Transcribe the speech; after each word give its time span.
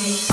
day. 0.00 0.31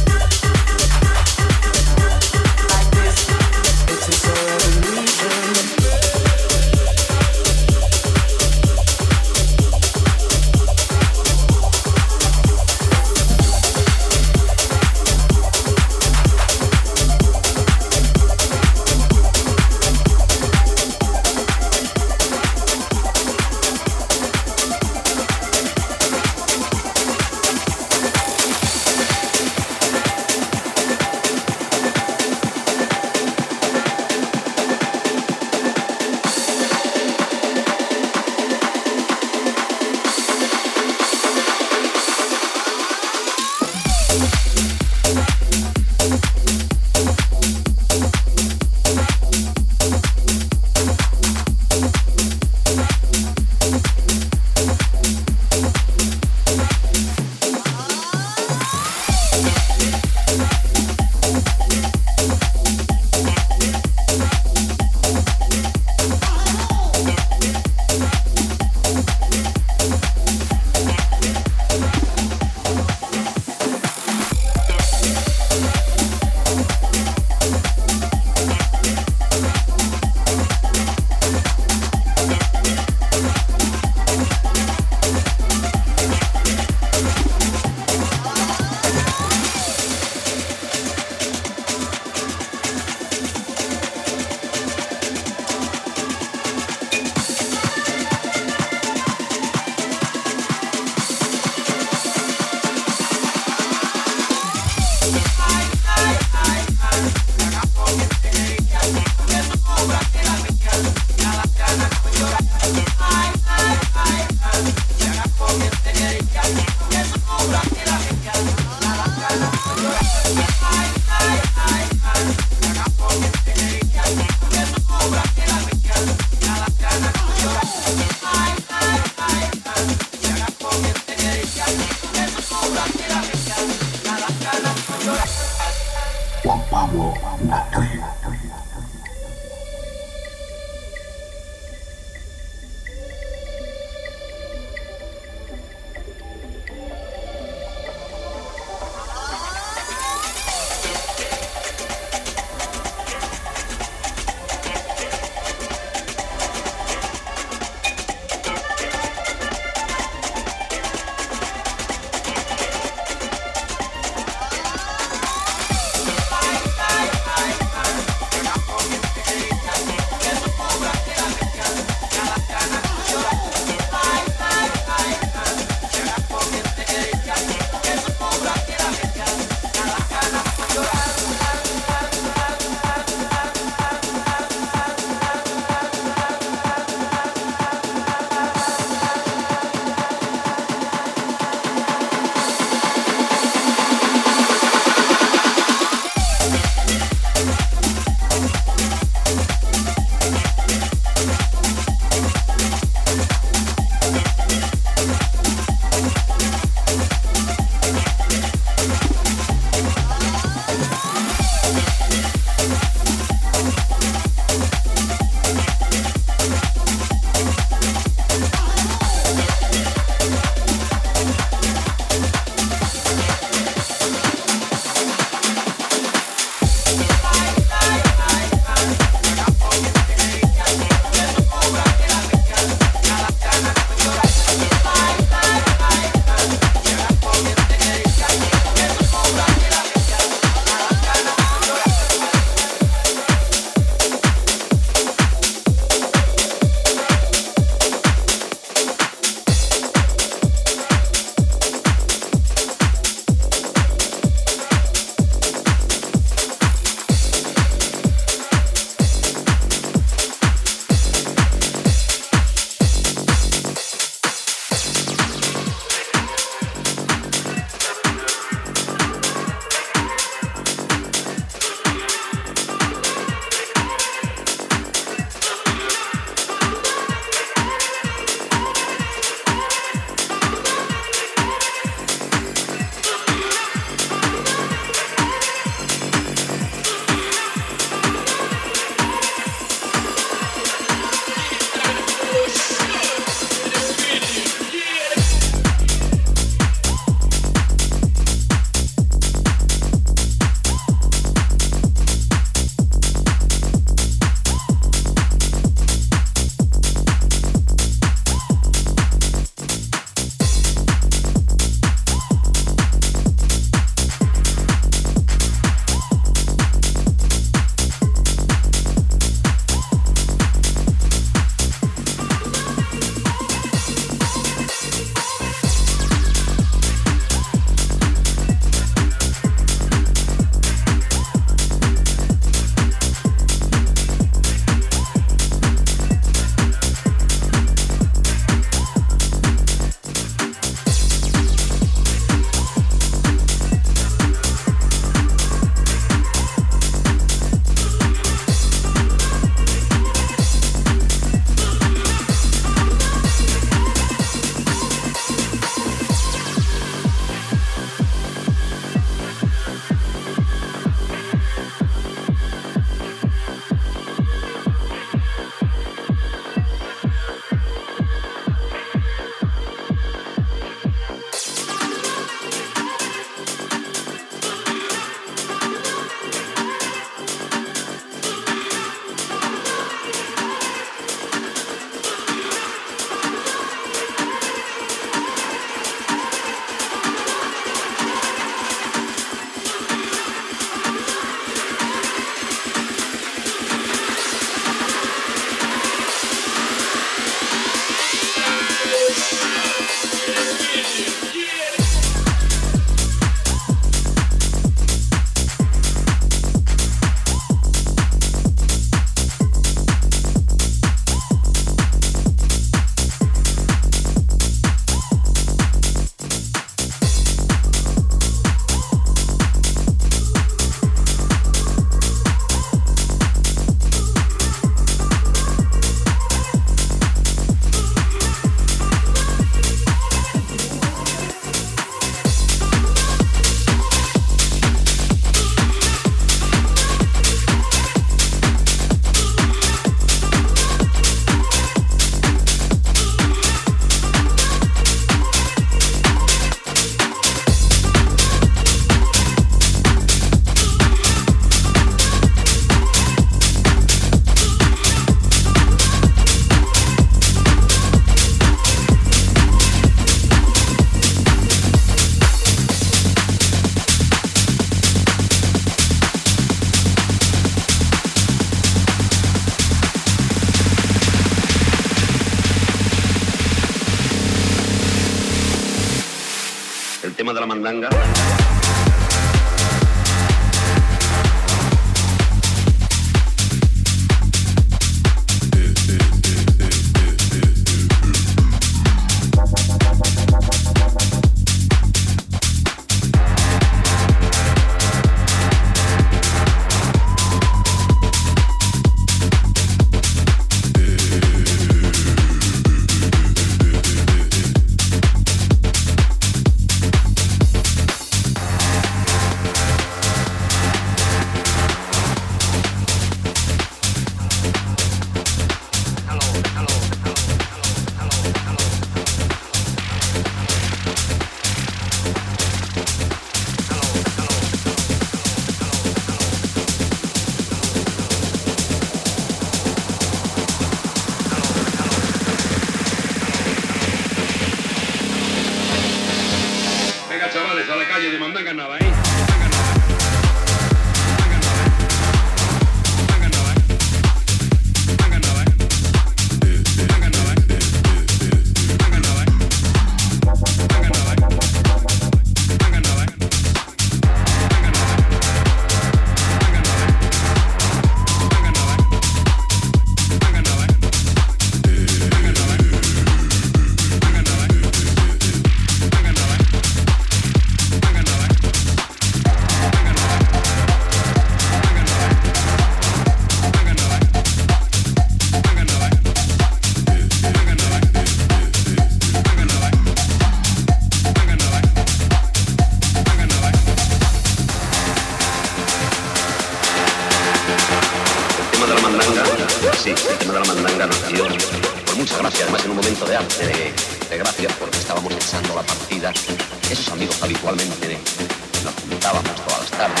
nos 598.64 598.74
juntábamos 598.74 599.34
todas 599.46 599.60
las 599.60 599.70
tardes, 599.70 600.00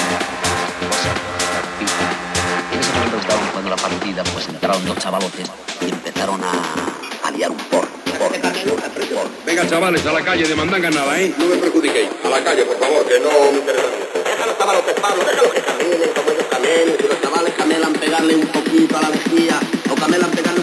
Y 1.80 2.74
en 2.74 2.80
ese 2.80 2.92
momento 2.92 3.16
estaban 3.18 3.46
jugando 3.48 3.70
la 3.70 3.76
partida, 3.76 4.24
pues 4.24 4.48
entraron 4.48 4.84
dos 4.86 4.98
chavalotes 4.98 5.50
y 5.80 5.90
empezaron 5.90 6.40
a, 6.42 6.52
a 7.26 7.30
liar 7.30 7.50
un 7.50 7.56
porro. 7.56 7.88
Por. 8.18 8.30
Venga, 9.44 9.66
chavales, 9.68 10.06
a 10.06 10.12
la 10.12 10.22
calle, 10.24 10.46
demandan 10.46 10.80
ganada, 10.80 11.20
¿eh? 11.20 11.34
No 11.36 11.46
me 11.46 11.56
perjudiquéis. 11.56 12.08
A 12.24 12.28
la 12.28 12.44
calle, 12.44 12.62
por 12.64 12.78
favor, 12.78 13.04
que 13.04 13.18
no 13.18 13.30
me 13.52 13.58
interesa. 13.58 13.84
Déjalo, 14.24 14.54
chavalotes, 14.58 14.94
Pablo, 15.00 15.24
déjalo 15.24 15.50
que 15.50 15.60
caminen, 15.60 16.10
como 16.14 16.30
ellos 16.30 16.46
caminen. 16.50 16.96
Si 17.00 17.08
los 17.08 17.20
chavales 17.20 17.54
camelan 17.54 17.92
pegarle 17.94 18.36
un 18.36 18.46
poquito 18.46 18.96
a 18.96 19.02
la 19.02 19.08
vejía 19.10 19.58
o 19.90 19.94
camelan 19.96 20.30
pegarle 20.30 20.61